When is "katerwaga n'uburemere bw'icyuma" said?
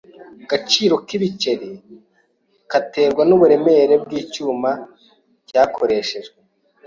2.71-4.71